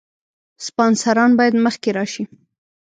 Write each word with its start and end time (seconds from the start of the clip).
سپانسران 0.65 1.31
باید 1.39 1.55
مخکې 1.65 1.89
راشي. 1.97 2.23